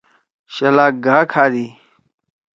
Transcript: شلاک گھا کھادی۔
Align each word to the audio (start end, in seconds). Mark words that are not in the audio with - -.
شلاک 0.53 0.93
گھا 1.05 1.17
کھادی۔ 1.31 1.65